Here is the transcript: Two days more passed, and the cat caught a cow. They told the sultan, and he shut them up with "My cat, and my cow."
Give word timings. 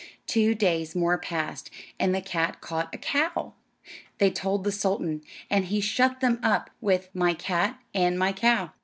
Two 0.25 0.55
days 0.55 0.95
more 0.95 1.19
passed, 1.19 1.69
and 1.99 2.15
the 2.15 2.23
cat 2.23 2.59
caught 2.59 2.89
a 2.91 2.97
cow. 2.97 3.53
They 4.17 4.31
told 4.31 4.63
the 4.63 4.71
sultan, 4.71 5.21
and 5.47 5.65
he 5.65 5.79
shut 5.79 6.21
them 6.21 6.39
up 6.41 6.71
with 6.81 7.09
"My 7.13 7.35
cat, 7.35 7.79
and 7.93 8.17
my 8.17 8.33
cow." 8.33 8.71